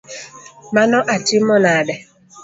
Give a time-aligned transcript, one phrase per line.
[0.75, 1.95] Mano atimo nade?